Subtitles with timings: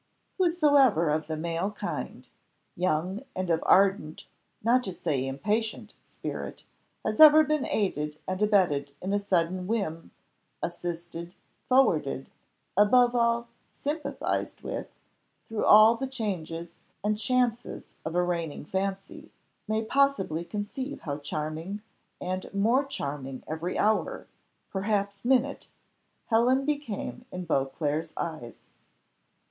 [0.39, 2.27] Whosoever of the male kind,
[2.75, 4.25] young, and of ardent,
[4.63, 6.63] not to say impatient, spirit,
[7.05, 10.09] has ever been aided and abetted in a sudden whim,
[10.63, 11.35] assisted,
[11.69, 12.31] forwarded,
[12.75, 14.87] above all, sympathised with,
[15.47, 19.31] through all the changes and chances of a reigning fancy,
[19.67, 21.79] may possibly conceive how charming,
[22.19, 24.25] and more charming every hour,
[24.71, 25.67] perhaps minute,
[26.25, 28.55] Helen became in Beauclerc's eyes.